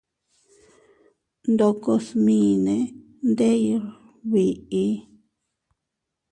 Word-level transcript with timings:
Ndoko 1.51 1.91
smine 2.07 2.75
ndeʼey 3.29 3.65
biʼi. 4.31 4.85